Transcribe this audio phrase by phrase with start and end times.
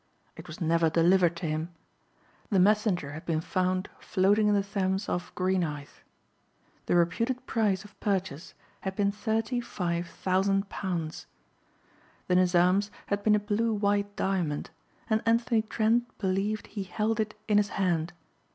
[0.35, 1.75] It was never delivered to him.
[2.49, 5.99] The messenger had been found floating in the Thames off Greenhithe.
[6.87, 11.27] The reputed price of purchase had been thirty five thousand pounds.
[12.25, 14.71] The Nizam's had been a blue white diamond
[15.07, 18.11] and Anthony Trent believed he held it in his hand.